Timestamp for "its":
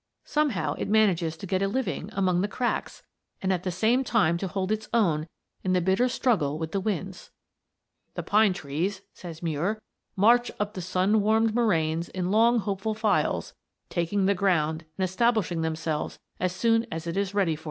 4.71-4.89